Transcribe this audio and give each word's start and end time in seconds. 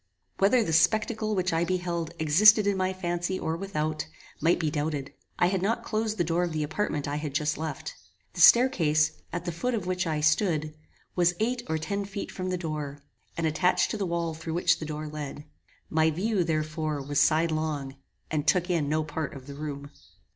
Whether 0.39 0.63
the 0.63 0.73
spectacle 0.73 1.35
which 1.35 1.53
I 1.53 1.63
beheld 1.63 2.15
existed 2.17 2.65
in 2.65 2.75
my 2.75 2.91
fancy 2.91 3.37
or 3.37 3.55
without, 3.55 4.07
might 4.41 4.57
be 4.59 4.71
doubted. 4.71 5.13
I 5.37 5.45
had 5.45 5.61
not 5.61 5.83
closed 5.83 6.17
the 6.17 6.23
door 6.23 6.43
of 6.43 6.53
the 6.53 6.63
apartment 6.63 7.07
I 7.07 7.17
had 7.17 7.35
just 7.35 7.55
left. 7.55 7.93
The 8.33 8.41
stair 8.41 8.67
case, 8.67 9.11
at 9.31 9.45
the 9.45 9.51
foot 9.51 9.75
of 9.75 9.85
which 9.85 10.07
I 10.07 10.19
stood, 10.19 10.73
was 11.15 11.35
eight 11.39 11.61
or 11.69 11.77
ten 11.77 12.05
feet 12.05 12.31
from 12.31 12.49
the 12.49 12.57
door, 12.57 13.03
and 13.37 13.45
attached 13.45 13.91
to 13.91 13.97
the 13.97 14.07
wall 14.07 14.33
through 14.33 14.55
which 14.55 14.79
the 14.79 14.87
door 14.87 15.07
led. 15.07 15.45
My 15.87 16.09
view, 16.09 16.43
therefore, 16.43 16.99
was 17.03 17.21
sidelong, 17.21 17.95
and 18.31 18.47
took 18.47 18.71
in 18.71 18.89
no 18.89 19.03
part 19.03 19.35
of 19.35 19.45
the 19.45 19.53
room. 19.53 19.91